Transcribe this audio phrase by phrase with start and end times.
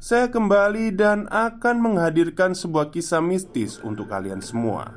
[0.00, 4.88] saya kembali dan akan menghadirkan sebuah kisah mistis untuk kalian semua.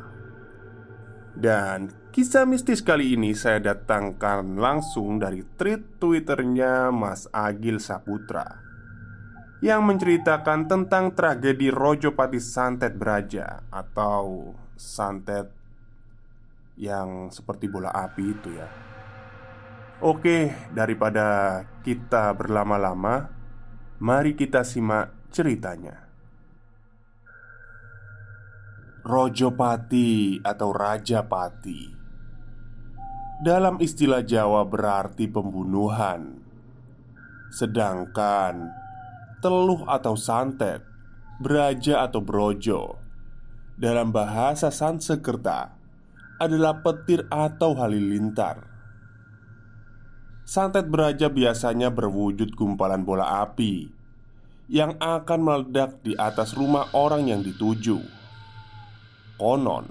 [1.35, 8.63] Dan kisah mistis kali ini saya datangkan langsung dari tweet Twitternya Mas Agil Saputra
[9.59, 15.51] yang menceritakan tentang tragedi Rojopati Santet Braja atau santet
[16.79, 18.67] yang seperti bola api itu ya.
[19.99, 23.42] Oke, daripada kita berlama-lama,
[24.03, 25.95] Mari kita simak ceritanya.
[29.07, 32.03] Rojopati atau Raja Pati
[33.43, 36.39] dalam istilah Jawa berarti pembunuhan,
[37.51, 38.71] sedangkan
[39.43, 40.79] teluh atau santet,
[41.43, 42.95] beraja atau brojo
[43.75, 45.75] dalam bahasa Sanskerta
[46.39, 48.72] adalah petir atau halilintar.
[50.43, 53.87] Santet beraja biasanya berwujud gumpalan bola api
[54.67, 58.03] yang akan meledak di atas rumah orang yang dituju.
[59.39, 59.87] Konon,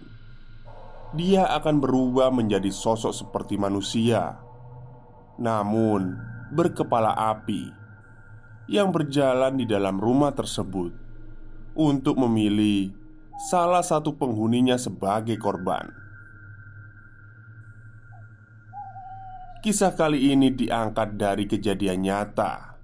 [1.16, 4.40] dia akan berubah menjadi sosok seperti manusia,
[5.40, 6.16] namun
[6.52, 7.68] berkepala api
[8.68, 10.92] yang berjalan di dalam rumah tersebut
[11.76, 12.92] untuk memilih
[13.48, 16.01] salah satu penghuninya sebagai korban.
[19.62, 22.82] Kisah kali ini diangkat dari kejadian nyata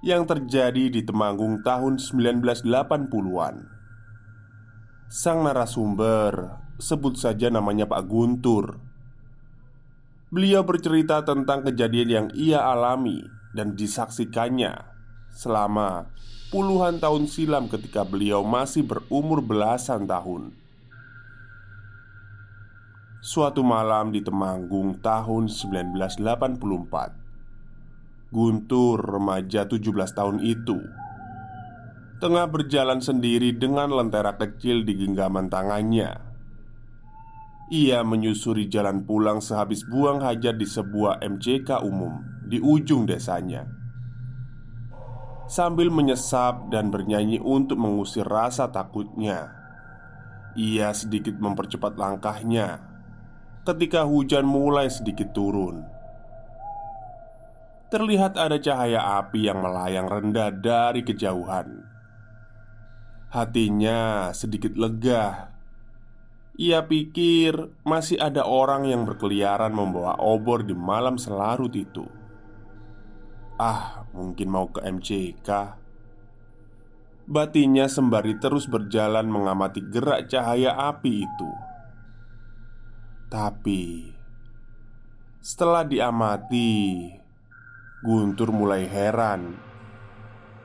[0.00, 3.68] yang terjadi di Temanggung tahun 1980-an.
[5.12, 8.80] Sang narasumber sebut saja namanya Pak Guntur.
[10.32, 14.80] Beliau bercerita tentang kejadian yang ia alami dan disaksikannya
[15.28, 16.08] selama
[16.48, 20.56] puluhan tahun silam ketika beliau masih berumur belasan tahun.
[23.18, 26.22] Suatu malam di Temanggung tahun 1984
[28.30, 29.74] Guntur remaja 17
[30.14, 30.78] tahun itu
[32.22, 36.14] Tengah berjalan sendiri dengan lentera kecil di genggaman tangannya.
[37.74, 43.66] Ia menyusuri jalan pulang sehabis buang hajat di sebuah MCK umum di ujung desanya.
[45.50, 49.48] Sambil menyesap dan bernyanyi untuk mengusir rasa takutnya
[50.54, 52.87] Ia sedikit mempercepat langkahnya
[53.68, 55.84] ketika hujan mulai sedikit turun.
[57.92, 61.84] Terlihat ada cahaya api yang melayang rendah dari kejauhan.
[63.28, 65.52] Hatinya sedikit lega.
[66.56, 72.08] Ia pikir masih ada orang yang berkeliaran membawa obor di malam selarut itu.
[73.60, 75.48] Ah, mungkin mau ke MCK.
[77.28, 81.67] Batinnya sembari terus berjalan mengamati gerak cahaya api itu.
[83.28, 84.08] Tapi
[85.44, 87.12] setelah diamati,
[88.00, 89.52] Guntur mulai heran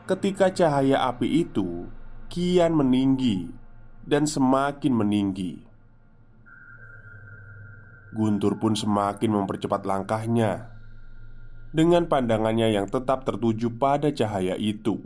[0.08, 1.92] ketika cahaya api itu
[2.32, 3.52] kian meninggi
[4.08, 5.60] dan semakin meninggi.
[8.16, 10.72] Guntur pun semakin mempercepat langkahnya
[11.74, 15.02] dengan pandangannya yang tetap tertuju pada cahaya itu.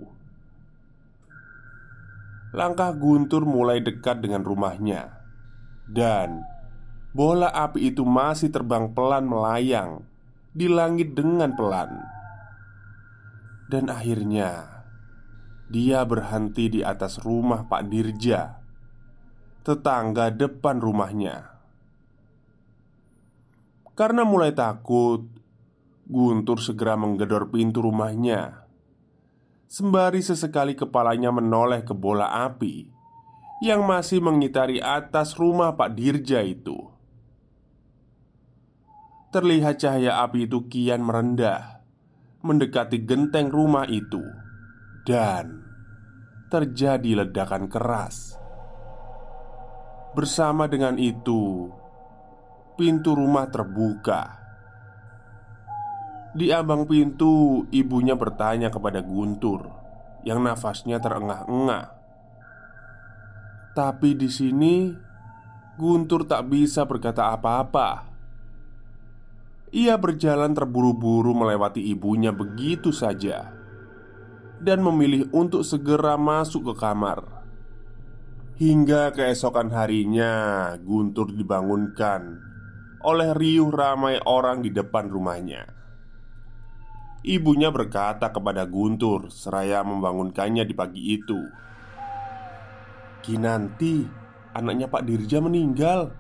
[2.52, 5.24] Langkah Guntur mulai dekat dengan rumahnya,
[5.88, 6.44] dan
[7.18, 10.06] Bola api itu masih terbang pelan melayang
[10.54, 11.98] di langit dengan pelan.
[13.66, 14.86] Dan akhirnya
[15.66, 18.62] dia berhenti di atas rumah Pak Dirja,
[19.66, 21.58] tetangga depan rumahnya.
[23.98, 25.26] Karena mulai takut,
[26.06, 28.62] Guntur segera menggedor pintu rumahnya.
[29.66, 32.88] Sembari sesekali kepalanya menoleh ke bola api
[33.66, 36.97] yang masih mengitari atas rumah Pak Dirja itu.
[39.28, 41.84] Terlihat cahaya api itu kian merendah,
[42.42, 44.24] mendekati genteng rumah itu,
[45.04, 45.68] dan
[46.48, 48.40] terjadi ledakan keras.
[50.16, 51.70] Bersama dengan itu,
[52.80, 54.48] pintu rumah terbuka
[56.38, 59.74] di ambang pintu, ibunya bertanya kepada Guntur
[60.22, 61.98] yang nafasnya terengah-engah.
[63.74, 64.94] Tapi di sini,
[65.82, 68.17] Guntur tak bisa berkata apa-apa.
[69.76, 73.52] Ia berjalan terburu-buru melewati ibunya begitu saja
[74.64, 77.24] dan memilih untuk segera masuk ke kamar.
[78.58, 82.42] Hingga keesokan harinya, Guntur dibangunkan
[83.06, 85.70] oleh riuh ramai orang di depan rumahnya.
[87.22, 91.38] Ibunya berkata kepada Guntur seraya membangunkannya di pagi itu
[93.28, 94.08] Kinanti,
[94.56, 96.16] anaknya Pak Dirja meninggal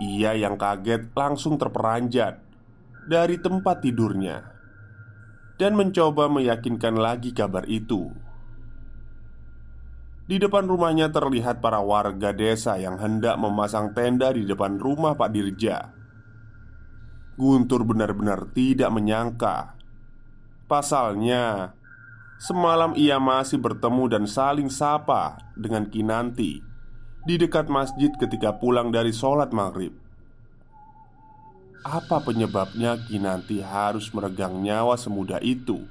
[0.00, 2.40] Ia yang kaget langsung terperanjat
[3.04, 4.40] Dari tempat tidurnya
[5.60, 8.08] Dan mencoba meyakinkan lagi kabar itu.
[10.24, 15.30] Di depan rumahnya terlihat para warga desa yang hendak memasang tenda di depan rumah Pak
[15.34, 15.90] Dirja.
[17.34, 19.74] Guntur benar-benar tidak menyangka.
[20.70, 21.74] Pasalnya
[22.40, 26.69] Semalam ia masih bertemu dan saling sapa dengan Kinanti
[27.24, 29.92] Di dekat masjid ketika pulang dari sholat maghrib
[31.84, 35.84] Apa penyebabnya Kinanti harus meregang nyawa semudah itu?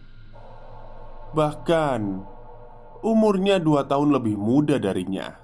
[1.34, 2.02] Bahkan
[3.00, 5.38] Umurnya dua tahun lebih muda darinya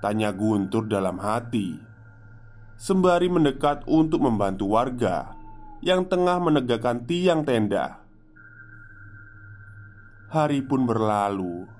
[0.00, 1.92] Tanya Guntur dalam hati
[2.82, 5.38] sembari mendekat untuk membantu warga
[5.86, 8.02] yang tengah menegakkan tiang tenda.
[10.34, 11.70] Hari pun berlalu.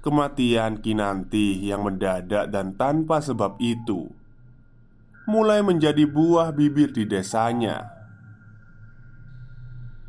[0.00, 4.08] Kematian Kinanti yang mendadak dan tanpa sebab itu
[5.28, 7.92] mulai menjadi buah bibir di desanya.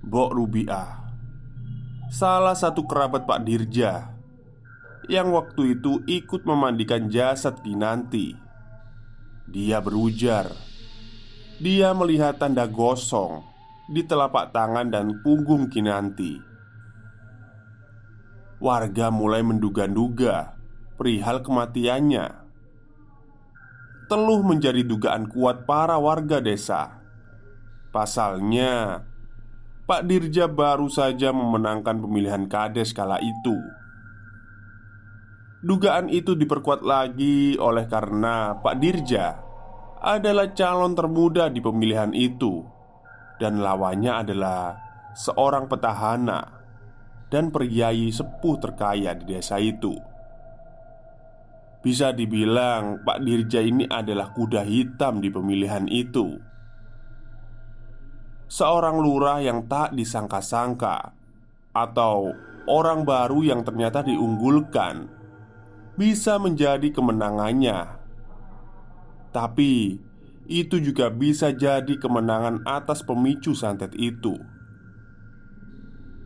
[0.01, 0.97] Bok Rubiah,
[2.09, 4.15] salah satu kerabat Pak Dirja,
[5.11, 8.51] yang waktu itu ikut memandikan jasad Kinanti
[9.51, 10.47] dia berujar
[11.59, 13.43] Dia melihat tanda gosong
[13.91, 16.50] Di telapak tangan dan punggung Kinanti
[18.61, 20.61] Warga mulai menduga-duga
[21.01, 22.45] Perihal kematiannya.
[24.05, 27.01] Teluh menjadi dugaan kuat para warga desa.
[27.89, 29.01] Pasalnya
[29.89, 33.57] Pak Dirja baru saja memenangkan pemilihan kades kala itu.
[35.65, 39.41] Dugaan itu diperkuat lagi oleh karena Pak Dirja
[40.05, 42.61] adalah calon termuda di pemilihan itu
[43.41, 44.77] dan lawannya adalah
[45.17, 46.60] seorang petahana
[47.31, 49.95] dan priayi sepuh terkaya di desa itu.
[51.81, 56.37] Bisa dibilang Pak Dirja ini adalah kuda hitam di pemilihan itu.
[58.51, 61.15] Seorang lurah yang tak disangka-sangka
[61.71, 62.35] atau
[62.69, 65.07] orang baru yang ternyata diunggulkan
[65.95, 67.97] bisa menjadi kemenangannya.
[69.31, 69.97] Tapi
[70.51, 74.35] itu juga bisa jadi kemenangan atas pemicu santet itu.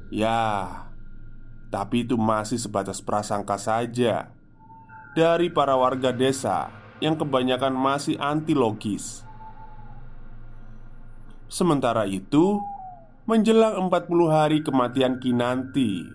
[0.10, 0.90] Ya,
[1.76, 4.32] tapi itu masih sebatas prasangka saja
[5.12, 6.72] dari para warga desa
[7.04, 9.28] yang kebanyakan masih anti logis.
[11.52, 12.64] Sementara itu,
[13.28, 16.08] menjelang 40 hari kematian Kinanti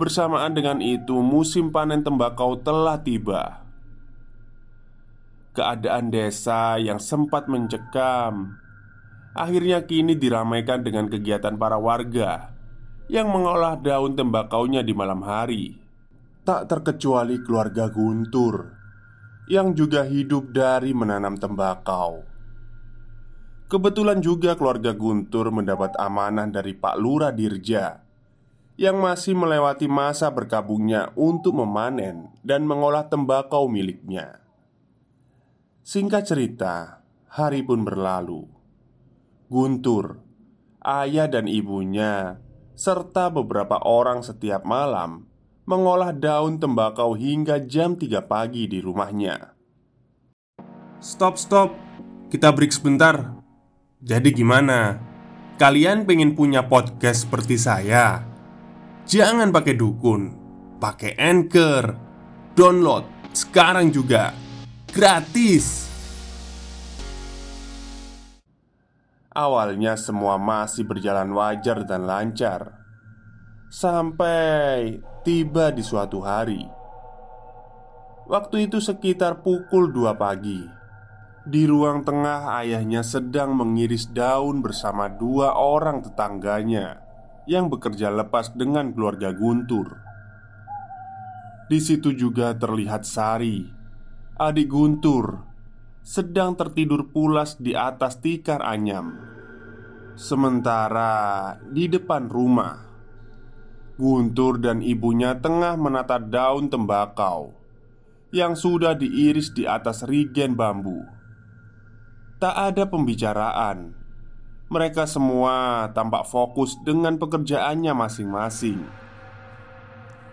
[0.00, 3.68] Bersamaan dengan itu, musim panen tembakau telah tiba.
[5.52, 8.56] Keadaan desa yang sempat mencekam
[9.36, 12.53] akhirnya kini diramaikan dengan kegiatan para warga
[13.08, 15.76] yang mengolah daun tembakaunya di malam hari.
[16.44, 18.76] Tak terkecuali keluarga Guntur
[19.48, 22.24] yang juga hidup dari menanam tembakau.
[23.68, 28.04] Kebetulan juga keluarga Guntur mendapat amanah dari Pak Lurah Dirja
[28.76, 34.42] yang masih melewati masa berkabungnya untuk memanen dan mengolah tembakau miliknya.
[35.84, 38.48] Singkat cerita, hari pun berlalu.
[39.48, 40.20] Guntur,
[40.80, 42.40] ayah dan ibunya,
[42.74, 45.30] serta beberapa orang setiap malam
[45.64, 49.56] mengolah daun tembakau hingga jam 3 pagi di rumahnya.
[51.00, 51.72] Stop, stop.
[52.28, 53.32] Kita break sebentar.
[54.04, 55.00] Jadi gimana?
[55.56, 58.26] Kalian pengen punya podcast seperti saya?
[59.06, 60.22] Jangan pakai dukun,
[60.82, 61.84] pakai Anchor.
[62.52, 64.34] Download sekarang juga.
[64.90, 65.83] Gratis.
[69.34, 72.86] Awalnya semua masih berjalan wajar dan lancar.
[73.66, 76.62] Sampai tiba di suatu hari.
[78.30, 80.62] Waktu itu sekitar pukul 2 pagi.
[81.44, 87.04] Di ruang tengah ayahnya sedang mengiris daun bersama dua orang tetangganya
[87.44, 90.00] Yang bekerja lepas dengan keluarga Guntur.
[91.68, 93.68] Di situ juga terlihat Sari
[94.40, 95.53] Adik Guntur
[96.04, 99.16] sedang tertidur pulas di atas tikar anyam.
[100.14, 102.76] Sementara di depan rumah,
[103.96, 107.56] Guntur dan ibunya tengah menata daun tembakau
[108.34, 111.00] yang sudah diiris di atas rigen bambu.
[112.36, 113.96] Tak ada pembicaraan.
[114.68, 118.82] Mereka semua tampak fokus dengan pekerjaannya masing-masing.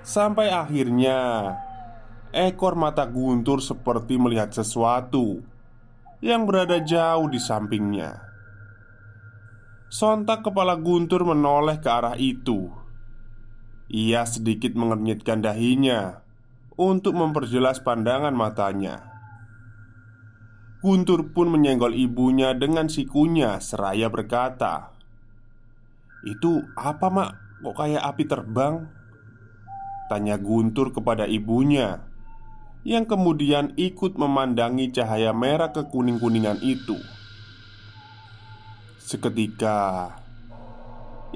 [0.02, 1.54] Sampai akhirnya,
[2.34, 5.51] ekor mata Guntur seperti melihat sesuatu
[6.22, 8.22] yang berada jauh di sampingnya.
[9.92, 12.72] Sontak kepala Guntur menoleh ke arah itu.
[13.92, 16.24] Ia sedikit mengernyitkan dahinya
[16.80, 19.04] untuk memperjelas pandangan matanya.
[20.80, 24.96] Guntur pun menyenggol ibunya dengan sikunya seraya berkata,
[26.24, 27.32] "Itu apa, Mak?
[27.62, 28.88] Kok kayak api terbang?"
[30.08, 32.11] Tanya Guntur kepada ibunya
[32.82, 36.98] yang kemudian ikut memandangi cahaya merah kekuning-kuningan itu.
[38.98, 40.18] Seketika,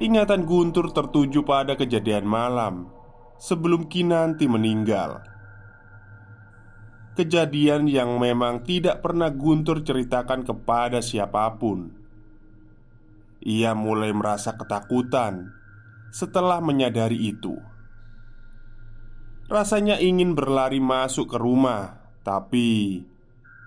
[0.00, 2.90] ingatan Guntur tertuju pada kejadian malam
[3.38, 5.22] sebelum Kinanti meninggal.
[7.16, 11.88] Kejadian yang memang tidak pernah Guntur ceritakan kepada siapa pun.
[13.40, 15.54] Ia mulai merasa ketakutan
[16.12, 17.56] setelah menyadari itu.
[19.46, 23.06] Rasanya ingin berlari masuk ke rumah, tapi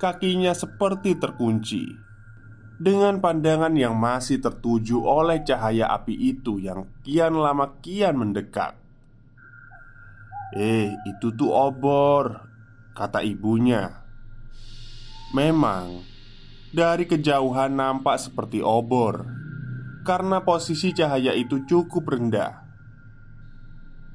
[0.03, 1.88] kakinya seperti terkunci
[2.79, 8.75] dengan pandangan yang masih tertuju oleh cahaya api itu yang kian lama kian mendekat.
[10.51, 12.43] "Eh, itu tuh obor,"
[12.91, 14.03] kata ibunya.
[15.31, 16.03] Memang
[16.75, 19.27] dari kejauhan nampak seperti obor
[20.03, 22.58] karena posisi cahaya itu cukup rendah.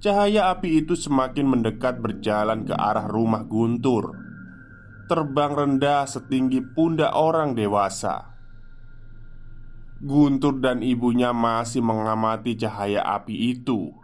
[0.05, 4.13] Cahaya api itu semakin mendekat berjalan ke arah rumah Guntur.
[5.09, 8.37] Terbang rendah setinggi pundak orang dewasa.
[10.05, 13.97] Guntur dan ibunya masih mengamati cahaya api itu.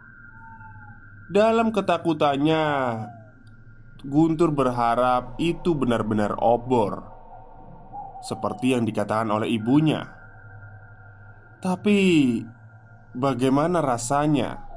[1.29, 2.65] Dalam ketakutannya
[4.01, 7.05] Guntur berharap itu benar-benar obor.
[8.25, 10.01] Seperti yang dikatakan oleh ibunya.
[11.61, 12.01] Tapi
[13.11, 14.70] Bagaimana rasanya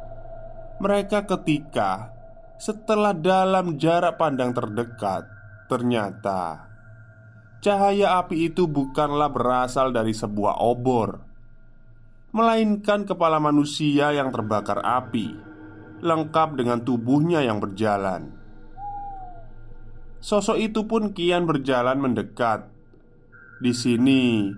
[0.85, 2.13] mereka ketika
[2.61, 5.25] setelah dalam jarak pandang terdekat,
[5.65, 6.69] ternyata
[7.65, 11.25] cahaya api itu bukanlah berasal dari sebuah obor,
[12.37, 15.33] melainkan kepala manusia yang terbakar api,
[16.05, 18.29] lengkap dengan tubuhnya yang berjalan.
[20.21, 22.69] Sosok itu pun kian berjalan mendekat.
[23.65, 24.53] Di sini,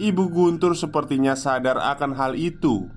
[0.00, 2.88] Ibu Guntur sepertinya sadar akan hal itu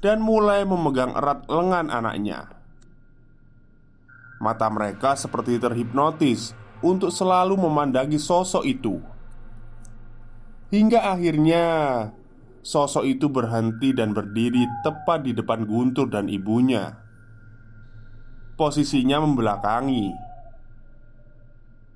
[0.00, 2.48] dan mulai memegang erat lengan anaknya.
[4.40, 8.96] Mata mereka seperti terhipnotis untuk selalu memandangi sosok itu,
[10.72, 11.64] hingga akhirnya
[12.64, 16.96] sosok itu berhenti dan berdiri tepat di depan Guntur dan ibunya.
[18.56, 20.32] Posisinya membelakangi.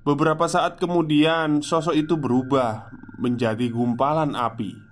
[0.05, 4.84] Beberapa saat kemudian, sosok itu berubah menjadi gumpalan api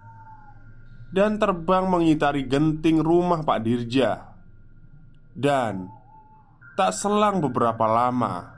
[1.13, 4.33] dan terbang mengitari genting rumah Pak Dirja.
[5.37, 5.85] Dan
[6.73, 8.57] tak selang beberapa lama,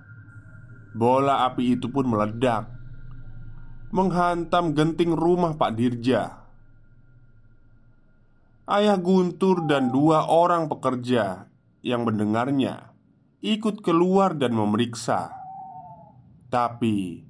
[0.96, 2.72] bola api itu pun meledak,
[3.92, 6.48] menghantam genting rumah Pak Dirja.
[8.66, 11.52] Ayah Guntur dan dua orang pekerja
[11.84, 12.96] yang mendengarnya
[13.44, 15.30] ikut keluar dan memeriksa,
[16.50, 17.22] tapi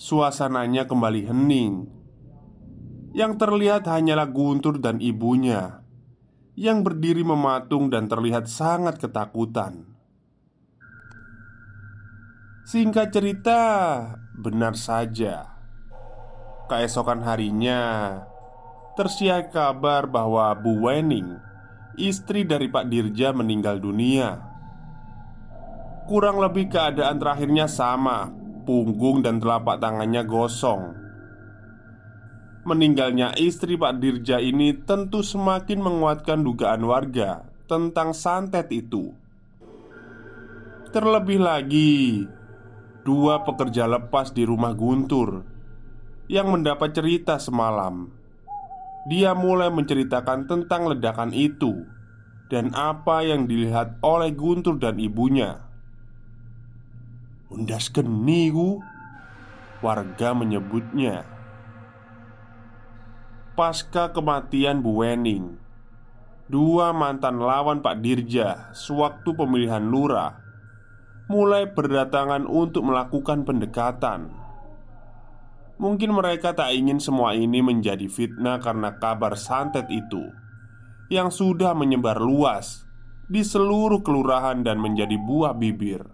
[0.00, 1.95] suasananya kembali hening
[3.16, 5.80] yang terlihat hanyalah Guntur dan ibunya
[6.52, 9.88] Yang berdiri mematung dan terlihat sangat ketakutan.
[12.68, 13.60] Singkat cerita,
[14.36, 15.48] benar saja.
[16.68, 17.80] Keesokan harinya
[19.00, 21.40] Tersiar kabar bahwa Bu Wening
[21.96, 24.36] Istri dari Pak Dirja meninggal dunia.
[26.04, 28.28] Kurang lebih keadaan terakhirnya sama
[28.68, 31.05] Punggung dan telapak tangannya gosong
[32.66, 39.14] Meninggalnya istri Pak Dirja ini tentu semakin menguatkan dugaan warga tentang santet itu.
[40.90, 42.26] Terlebih lagi,
[43.06, 45.46] dua pekerja lepas di rumah Guntur
[46.26, 48.10] yang mendapat cerita semalam.
[49.06, 51.86] Dia mulai menceritakan tentang ledakan itu
[52.50, 55.62] dan apa yang dilihat oleh Guntur dan ibunya.
[57.46, 58.50] Undas geni
[59.78, 61.35] Warga menyebutnya
[63.56, 65.56] Pasca kematian Bu Wening
[66.44, 70.36] Dua mantan lawan Pak Dirja Sewaktu pemilihan lurah
[71.32, 74.28] Mulai berdatangan untuk melakukan pendekatan.
[75.80, 80.28] Mungkin mereka tak ingin semua ini menjadi fitnah karena kabar santet itu
[81.08, 82.84] Yang sudah menyebar luas
[83.24, 86.04] Di seluruh kelurahan dan menjadi buah bibir.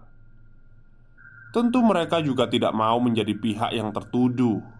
[1.51, 4.72] Tentu mereka juga tidak mau menjadi pihak yang tertuduh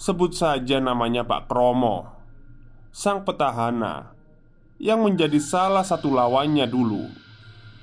[0.00, 2.08] Sebut saja namanya Pak Kromo
[2.88, 4.16] Sang petahana
[4.80, 7.04] Yang menjadi salah satu lawannya dulu.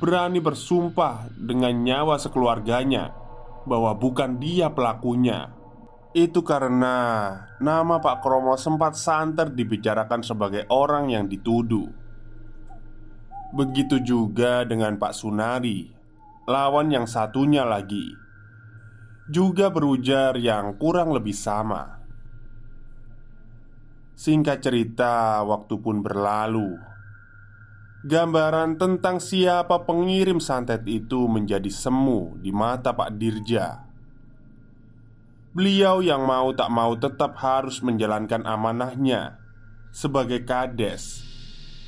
[0.02, 3.14] Berani bersumpah dengan nyawa sekeluarganya
[3.70, 5.54] Bahwa bukan dia pelakunya.
[6.18, 6.98] Itu karena
[7.62, 11.86] nama Pak Kromo sempat santer dibicarakan sebagai orang yang dituduh.
[13.54, 15.86] Begitu juga dengan Pak Sunari
[16.50, 18.10] lawan yang satunya lagi.
[19.30, 21.97] Juga berujar yang kurang lebih sama.
[24.18, 26.74] Singkat cerita, waktu pun berlalu.
[28.02, 33.86] Gambaran tentang siapa pengirim santet itu menjadi semu di mata Pak Dirja.
[35.54, 39.38] Beliau yang mau tak mau tetap harus menjalankan amanahnya
[39.94, 41.22] sebagai kades.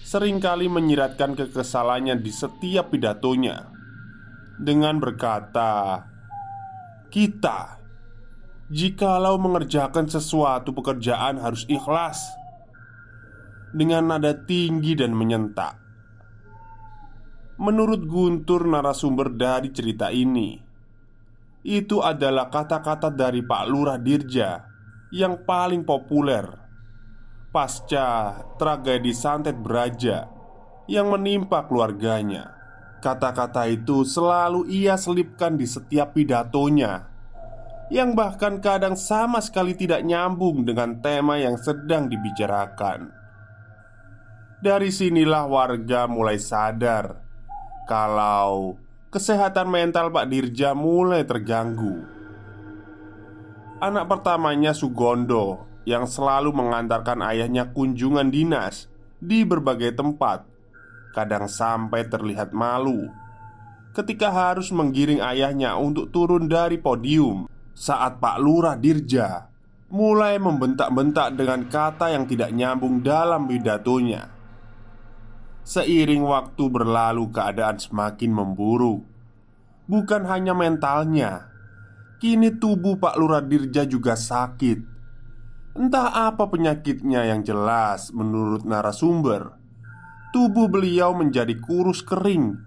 [0.06, 3.74] Seringkali menyiratkan kekesalannya di setiap pidatonya
[4.62, 6.06] dengan berkata,
[7.10, 7.79] "Kita,
[8.70, 12.22] jikalau mengerjakan sesuatu pekerjaan, harus ikhlas."
[13.70, 15.78] Dengan nada tinggi dan menyentak.
[17.62, 20.58] Menurut Guntur, narasumber dari cerita ini,
[21.62, 24.64] itu adalah kata-kata dari Pak Lurah Dirja
[25.14, 26.70] yang paling populer
[27.50, 30.30] pasca tragedi santet beraja
[30.86, 32.58] yang menimpa keluarganya.
[33.00, 37.08] Kata-kata itu selalu ia selipkan di setiap pidatonya
[37.90, 43.10] Yang bahkan kadang sama sekali tidak nyambung dengan tema yang sedang dibicarakan.
[44.62, 47.24] Dari sinilah warga mulai sadar
[47.88, 48.76] Kalau
[49.08, 52.04] kesehatan mental Pak Dirja mulai terganggu.
[53.80, 60.44] Anak pertamanya Sugondo Yang selalu mengantarkan ayahnya kunjungan dinas Di berbagai tempat
[61.10, 63.10] kadang sampai terlihat malu
[63.98, 67.50] ketika harus menggiring ayahnya untuk turun dari podium
[67.80, 69.48] saat Pak Lurah Dirja
[69.88, 74.28] mulai membentak-bentak dengan kata yang tidak nyambung dalam pidatonya.
[75.64, 79.08] Seiring waktu berlalu, keadaan semakin memburuk.
[79.88, 81.48] Bukan hanya mentalnya,
[82.20, 85.00] kini tubuh Pak Lurah Dirja juga sakit.
[85.80, 89.54] Entah apa penyakitnya yang jelas menurut narasumber
[90.34, 92.58] Tubuh beliau menjadi kurus kering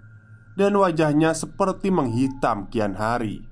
[0.54, 3.51] Dan wajahnya seperti menghitam kian hari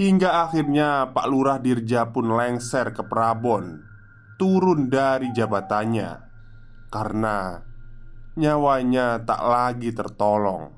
[0.00, 3.84] Hingga akhirnya Pak Lurah Dirja pun lengser ke Prabon
[4.40, 6.10] Turun dari jabatannya
[6.88, 7.60] Karena
[8.40, 10.72] nyawanya tak lagi tertolong.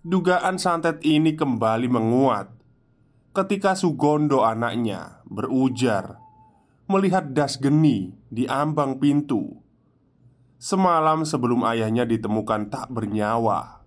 [0.00, 2.48] Dugaan santet ini kembali menguat
[3.36, 6.24] Ketika Sugondo anaknya berujar
[6.88, 9.60] Melihat das geni di ambang pintu
[10.56, 13.81] Semalam sebelum ayahnya ditemukan tak bernyawa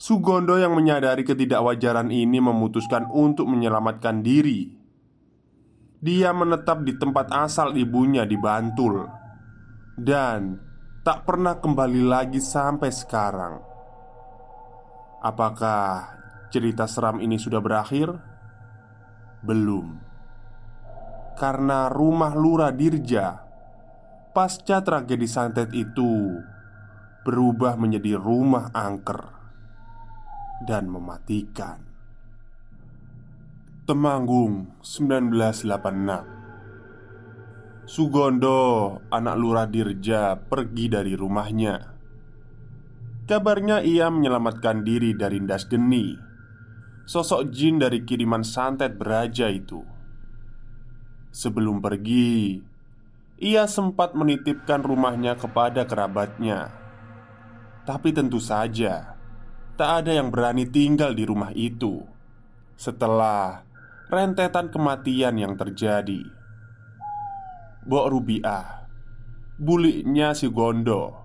[0.00, 4.72] Sugondo yang menyadari ketidakwajaran ini memutuskan untuk menyelamatkan diri.
[6.00, 9.04] Dia menetap di tempat asal ibunya di Bantul.
[10.00, 10.56] Dan
[11.04, 13.60] tak pernah kembali lagi sampai sekarang.
[15.20, 16.16] Apakah
[16.48, 18.08] cerita seram ini sudah berakhir?
[19.44, 20.00] Belum.
[21.36, 23.36] Karena rumah Lurah Dirja
[24.32, 26.40] pasca tragedi santet itu
[27.20, 29.39] berubah menjadi rumah angker
[30.60, 31.80] dan mematikan.
[33.88, 36.36] Temanggung 1986
[37.90, 41.90] Sugondo, anak lurah Dirja, pergi dari rumahnya.
[43.26, 46.14] Kabarnya ia menyelamatkan diri dari Das Geni,
[47.02, 49.82] sosok jin dari kiriman santet beraja itu.
[51.34, 52.62] Sebelum pergi,
[53.42, 56.70] ia sempat menitipkan rumahnya kepada kerabatnya.
[57.82, 59.19] Tapi tentu saja
[59.80, 62.04] tak ada yang berani tinggal di rumah itu.
[62.76, 63.64] Setelah
[64.12, 66.20] rentetan kematian yang terjadi.
[67.88, 68.84] Bok Rubiah,
[69.56, 71.24] buliknya si Gondo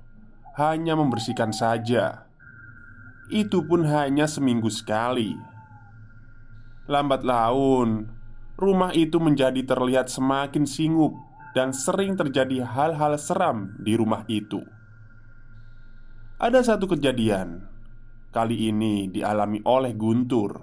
[0.56, 2.32] hanya membersihkan saja.
[3.28, 5.36] Itu pun hanya seminggu sekali.
[6.88, 8.08] Lambat laun,
[8.56, 11.12] rumah itu menjadi terlihat semakin singup
[11.52, 14.64] dan sering terjadi hal-hal seram di rumah itu.
[16.40, 17.75] Ada satu kejadian,
[18.36, 20.60] kali ini dialami oleh Guntur.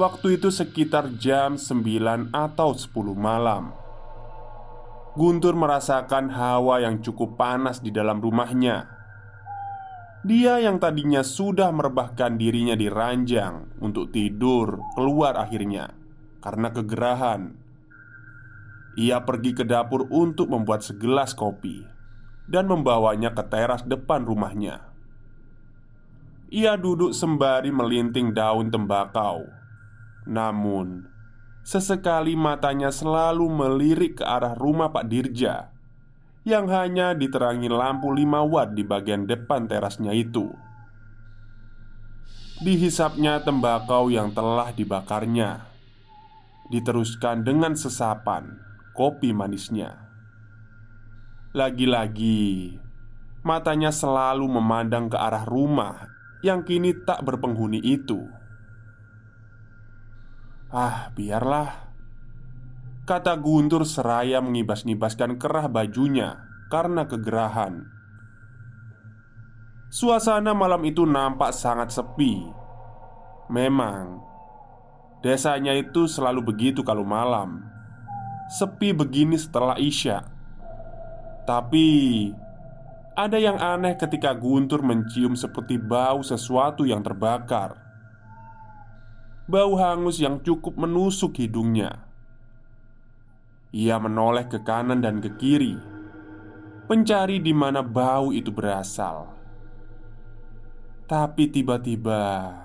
[0.00, 3.76] Waktu itu sekitar jam 9 atau 10 malam.
[5.12, 8.96] Guntur merasakan hawa yang cukup panas di dalam rumahnya
[10.26, 15.94] dia yang tadinya sudah merebahkan dirinya di ranjang untuk tidur keluar akhirnya
[16.42, 17.54] karena kegerahan.
[18.98, 21.86] Ia pergi ke dapur untuk membuat segelas kopi
[22.50, 24.95] dan membawanya ke teras depan rumahnya.
[26.46, 29.50] Ia duduk sembari melinting daun tembakau.
[30.30, 31.02] Namun,
[31.66, 35.74] sesekali matanya selalu melirik ke arah rumah Pak Dirja
[36.46, 40.46] yang hanya diterangi lampu 5 watt di bagian depan terasnya itu.
[42.62, 45.66] Dihisapnya tembakau yang telah dibakarnya,
[46.70, 48.54] diteruskan dengan sesapan
[48.94, 49.98] kopi manisnya.
[51.50, 52.78] Lagi-lagi,
[53.42, 56.15] matanya selalu memandang ke arah rumah
[56.46, 58.22] yang kini tak berpenghuni itu.
[60.70, 61.90] Ah, biarlah.
[63.06, 67.86] Kata Guntur seraya mengibas-ngibaskan kerah bajunya karena kegerahan.
[69.90, 72.42] Suasana malam itu nampak sangat sepi.
[73.46, 74.26] Memang
[75.26, 77.66] Desanya itu selalu begitu kalau malam.
[78.46, 80.22] Sepi begini setelah Isya.
[81.42, 81.86] Tapi
[83.16, 87.80] Ada yang aneh ketika Guntur mencium seperti bau sesuatu yang terbakar
[89.48, 92.06] Bau hangus yang cukup menusuk hidungnya
[93.76, 95.76] ia menoleh ke kanan dan ke kiri,
[96.88, 99.28] mencari di mana bau itu berasal.
[101.04, 102.56] Tapi tiba-tiba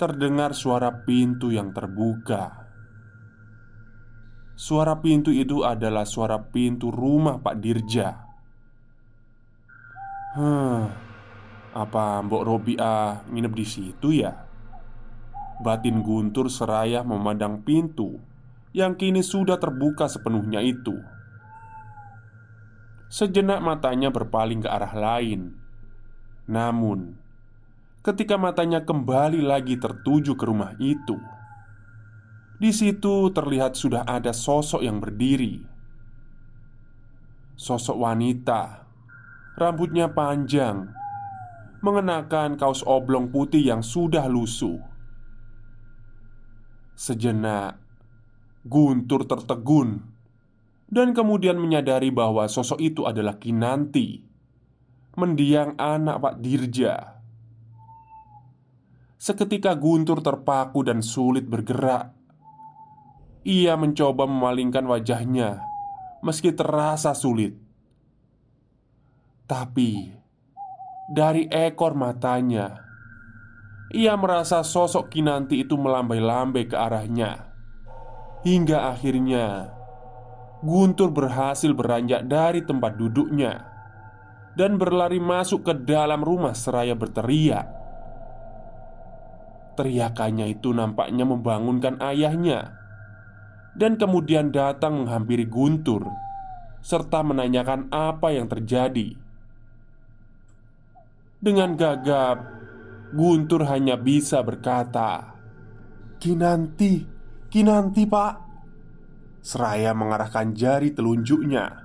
[0.00, 2.64] terdengar suara pintu yang terbuka.
[4.56, 8.23] Suara pintu itu adalah suara pintu rumah Pak Dirja.
[10.34, 10.90] Huh,
[11.70, 14.34] apa Mbok Robiah nginep di situ ya?
[15.62, 18.18] Batin Guntur seraya memandang pintu
[18.74, 20.98] yang kini sudah terbuka sepenuhnya itu.
[23.06, 25.54] Sejenak matanya berpaling ke arah lain,
[26.50, 27.14] namun
[28.02, 31.14] ketika matanya kembali lagi tertuju ke rumah itu,
[32.58, 35.62] di situ terlihat sudah ada sosok yang berdiri.
[37.54, 38.83] Sosok wanita,
[39.54, 40.90] rambutnya panjang,
[41.82, 44.78] mengenakan kaos oblong putih yang sudah lusuh.
[46.94, 47.82] Sejenak
[48.64, 50.00] Guntur tertegun
[50.88, 54.24] dan kemudian menyadari bahwa sosok itu adalah Kinanti,
[55.18, 56.94] mendiang anak Pak Dirja.
[59.20, 62.12] Seketika Guntur terpaku dan sulit bergerak.
[63.44, 65.60] Ia mencoba memalingkan wajahnya,
[66.24, 67.63] meski terasa sulit.
[69.44, 70.08] Tapi
[71.12, 72.80] dari ekor matanya,
[73.92, 77.52] ia merasa sosok Kinanti itu melambai-lambai ke arahnya.
[78.44, 79.72] Hingga akhirnya
[80.60, 83.64] Guntur berhasil beranjak dari tempat duduknya
[84.52, 87.64] Dan berlari masuk ke dalam rumah seraya berteriak
[89.80, 92.76] Teriakannya itu nampaknya membangunkan ayahnya
[93.72, 96.04] Dan kemudian datang menghampiri Guntur
[96.84, 99.23] Serta menanyakan apa yang terjadi
[101.44, 102.40] Dengan gagap
[103.12, 105.36] Guntur hanya bisa berkata
[106.16, 107.04] Kinanti
[107.52, 108.34] Kinanti pak.
[109.44, 111.84] Seraya mengarahkan jari telunjuknya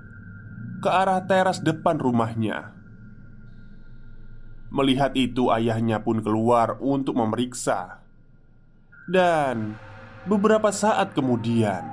[0.80, 2.72] Ke arah teras depan rumahnya.
[4.72, 8.00] Melihat itu ayahnya pun keluar untuk memeriksa.
[9.04, 9.76] Dan
[10.24, 11.84] beberapa saat kemudian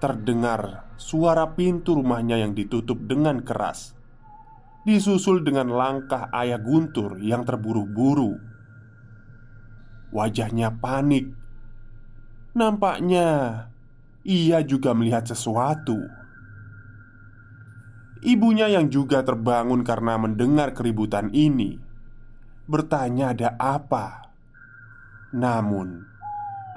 [0.00, 3.92] Terdengar suara pintu rumahnya yang ditutup dengan keras
[4.82, 8.34] Disusul dengan langkah ayah Guntur yang terburu-buru
[10.10, 11.30] Wajahnya panik
[12.52, 13.28] Nampaknya
[14.22, 15.98] ia juga melihat sesuatu.
[18.22, 21.74] Ibunya yang juga terbangun karena mendengar keributan ini
[22.70, 24.30] bertanya ada apa.
[25.34, 26.06] Namun,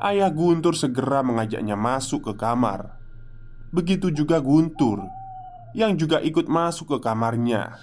[0.01, 2.97] ayah Guntur segera mengajaknya masuk ke kamar.
[3.69, 5.05] Begitu juga Guntur
[5.75, 7.75] yang juga ikut masuk ke kamarnya.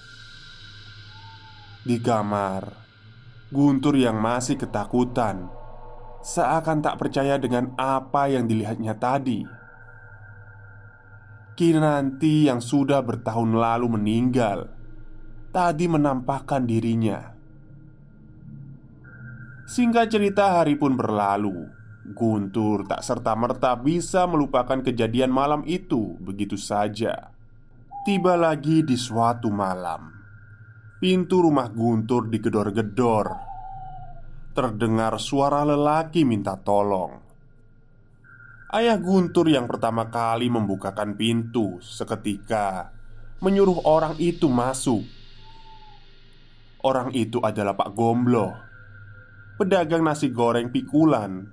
[1.85, 2.83] Di kamar,
[3.53, 5.53] Guntur yang masih ketakutan
[6.25, 9.45] seakan tak percaya dengan apa yang dilihatnya tadi.
[11.53, 14.73] Kinanti yang sudah bertahun lalu meninggal
[15.53, 17.37] tadi menampakkan dirinya.
[19.69, 21.69] Singkat cerita, hari pun berlalu.
[22.17, 27.32] Guntur tak serta-merta bisa melupakan kejadian malam itu begitu saja.
[28.03, 30.11] Tiba lagi di suatu malam,
[30.99, 33.31] pintu rumah Guntur digedor-gedor.
[34.51, 37.23] Terdengar suara lelaki minta tolong.
[38.75, 42.91] Ayah Guntur yang pertama kali membukakan pintu seketika
[43.39, 45.07] menyuruh orang itu masuk.
[46.83, 48.51] Orang itu adalah Pak Gomblo,
[49.63, 51.47] pedagang nasi goreng pikulan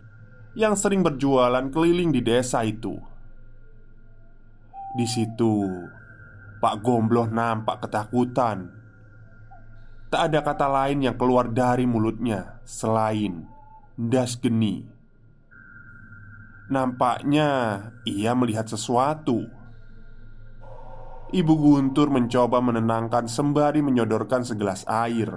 [0.58, 2.98] yang sering berjualan keliling di desa itu.
[4.98, 5.86] Di situ,
[6.60, 8.67] Pak Gomblo nampak ketakutan.
[10.12, 13.48] Tak ada kata lain yang keluar dari mulutnya selain
[13.95, 14.84] das geni.
[16.69, 17.50] Nampaknya
[18.04, 19.48] ia melihat sesuatu.
[21.30, 25.30] Ibu Guntur mencoba menenangkan sembari menyodorkan segelas air.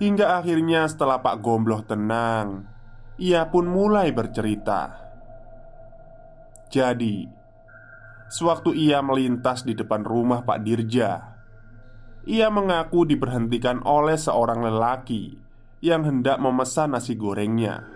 [0.00, 2.64] Hingga akhirnya setelah Pak Gombloh tenang,
[3.16, 4.96] ia pun mulai bercerita.
[6.68, 7.35] Jadi,
[8.32, 11.36] sewaktu ia melintas di depan rumah Pak Dirja,
[12.26, 15.38] ia mengaku diberhentikan oleh seorang lelaki
[15.84, 17.86] yang hendak memesan nasi gorengnya.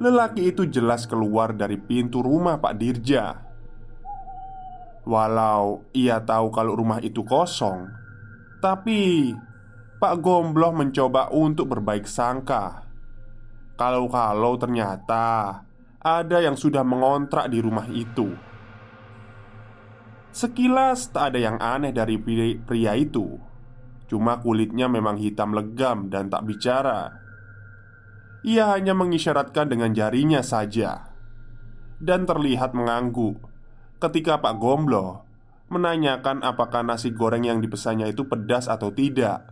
[0.00, 3.44] Lelaki itu jelas keluar dari pintu rumah Pak Dirja
[5.04, 7.92] Walau ia tahu kalau rumah itu kosong,
[8.64, 9.36] tapi
[10.00, 12.88] Pak Gombloh mencoba untuk berbaik sangka.
[13.76, 15.60] Kalau-kalau ternyata
[16.00, 18.32] ada yang sudah mengontrak di rumah itu.
[20.34, 22.18] Sekilas tak ada yang aneh dari
[22.58, 23.38] pria itu.
[24.10, 27.22] Cuma kulitnya memang hitam legam dan tak bicara.
[28.42, 31.14] Ia hanya mengisyaratkan dengan jarinya saja
[32.02, 33.38] dan terlihat mengangguk
[34.02, 35.22] ketika Pak Gomblo
[35.70, 39.48] menanyakan apakah nasi goreng yang dipesannya itu pedas atau tidak.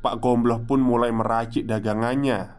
[0.00, 2.56] Pak Gombloh pun mulai meracik dagangannya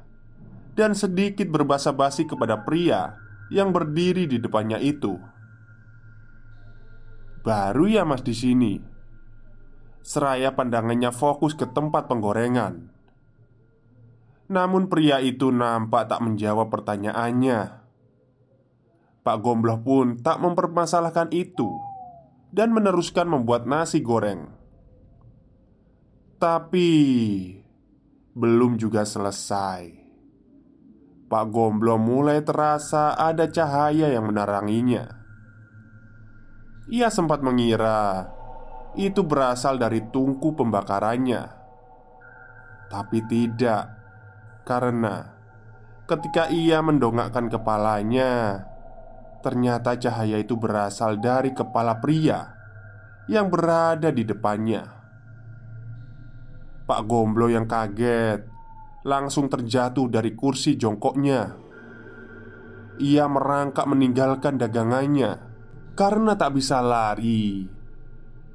[0.77, 3.17] dan sedikit berbasa basi kepada pria
[3.49, 5.34] yang berdiri di depannya itu.
[7.45, 8.73] Baru ya Mas di sini.
[10.01, 12.89] Seraya pandangannya fokus ke tempat penggorengan.
[14.49, 17.85] Namun pria itu nampak tak menjawab pertanyaannya.
[19.21, 21.69] Pak Gombloh pun tak mempermasalahkan itu
[22.49, 24.49] dan meneruskan membuat nasi goreng.
[26.41, 26.89] Tapi
[28.33, 30.05] belum juga selesai.
[31.29, 35.24] Pak Gombloh mulai terasa ada cahaya yang meneranginya.
[36.85, 38.29] Ia sempat mengira
[38.95, 41.43] itu berasal dari tungku pembakarannya,
[42.87, 43.91] tapi tidak,
[44.63, 45.35] karena
[46.07, 48.63] ketika ia mendongakkan kepalanya,
[49.45, 52.49] Ternyata cahaya itu berasal dari kepala pria
[53.29, 54.81] yang berada di depannya.
[56.89, 58.41] Pak Gomblo yang kaget
[59.05, 61.61] langsung terjatuh dari kursi jongkoknya.
[62.97, 65.44] Ia merangkak meninggalkan dagangannya
[65.95, 67.65] karena tak bisa lari.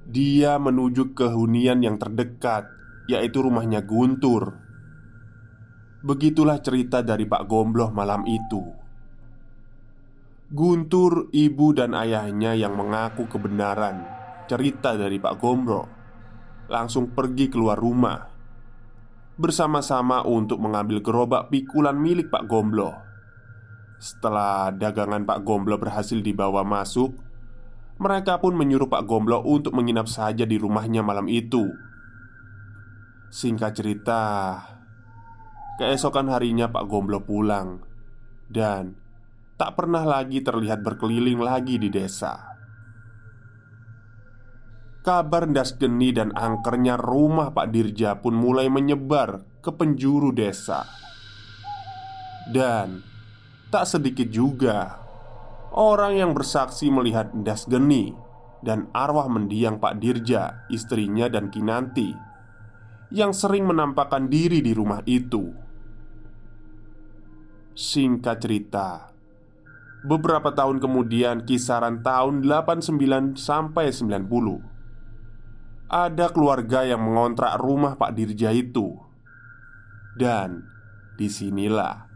[0.04, 2.68] Dia menuju ke hunian yang terdekat,
[3.08, 4.60] yaitu rumahnya Guntur.
[6.00, 8.64] Begitulah cerita dari Pak Gombloh malam itu.
[10.50, 15.82] Guntur, ibu dan ayahnya yang mengaku kebenaran cerita dari Pak Gombro
[16.66, 18.18] langsung pergi keluar rumah
[19.38, 22.90] bersama-sama untuk mengambil gerobak pikulan milik Pak Gomblo.
[24.02, 27.14] Setelah dagangan Pak Gomblo berhasil dibawa masuk,
[28.00, 31.68] mereka pun menyuruh Pak Gomblo untuk menginap saja di rumahnya malam itu.
[33.28, 34.22] Singkat cerita,
[35.76, 37.84] keesokan harinya Pak Gomblo pulang
[38.48, 38.96] dan
[39.60, 42.56] tak pernah lagi terlihat berkeliling lagi di desa.
[45.04, 50.88] Kabar das geni dan angkernya rumah Pak Dirja pun mulai menyebar ke penjuru desa.
[52.48, 53.04] Dan
[53.68, 55.09] tak sedikit juga
[55.74, 58.14] orang yang bersaksi melihat das geni
[58.60, 62.12] dan arwah mendiang Pak Dirja, istrinya dan Kinanti
[63.10, 65.50] yang sering menampakkan diri di rumah itu.
[67.74, 69.10] Singkat cerita,
[70.00, 74.32] Beberapa tahun kemudian kisaran tahun 89 sampai 90
[75.92, 78.96] Ada keluarga yang mengontrak rumah Pak Dirja itu
[80.16, 80.64] Dan
[81.20, 82.08] di sinilah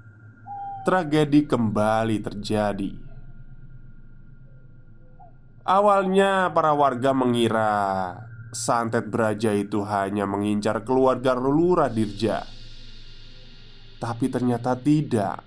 [0.89, 3.04] Tragedi kembali terjadi
[5.65, 7.73] Awalnya para warga mengira
[8.53, 12.45] Santet Beraja itu hanya mengincar keluarga Lurah Dirja
[13.97, 15.41] Tapi ternyata tidak.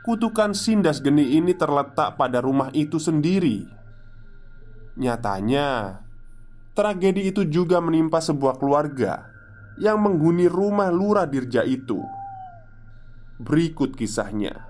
[0.00, 3.68] Kutukan Sindas Geni ini terletak pada rumah itu sendiri.
[4.96, 6.00] Nyatanya,
[6.72, 9.28] tragedi itu juga menimpa sebuah keluarga
[9.76, 12.00] yang menghuni rumah Lurah Dirja itu.
[13.36, 14.69] Berikut kisahnya.